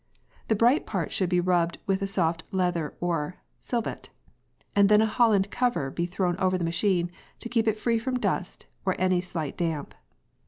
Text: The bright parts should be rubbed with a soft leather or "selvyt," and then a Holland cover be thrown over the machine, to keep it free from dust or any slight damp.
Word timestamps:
The 0.47 0.55
bright 0.55 0.87
parts 0.87 1.13
should 1.13 1.29
be 1.29 1.39
rubbed 1.39 1.77
with 1.85 2.01
a 2.01 2.07
soft 2.07 2.43
leather 2.49 2.95
or 2.99 3.35
"selvyt," 3.59 4.09
and 4.75 4.89
then 4.89 4.99
a 4.99 5.05
Holland 5.05 5.51
cover 5.51 5.91
be 5.91 6.07
thrown 6.07 6.35
over 6.37 6.57
the 6.57 6.63
machine, 6.63 7.11
to 7.37 7.47
keep 7.49 7.67
it 7.67 7.77
free 7.77 7.99
from 7.99 8.17
dust 8.17 8.65
or 8.83 8.95
any 8.97 9.21
slight 9.21 9.55
damp. 9.59 9.93